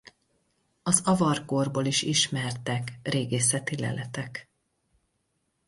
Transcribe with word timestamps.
Az 0.83 1.01
avar 1.05 1.45
korból 1.45 1.85
is 1.85 2.01
ismertek 2.01 2.99
régészeti 3.03 3.77
leletek. 3.79 4.49